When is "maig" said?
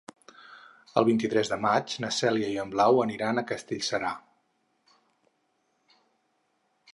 1.65-1.93